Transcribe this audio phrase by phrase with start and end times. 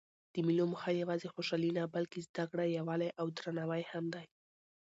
[0.33, 4.25] د مېلو موخه یوازي خوشحالي نه؛ بلکې زدکړه، یووالی او درناوی هم دئ.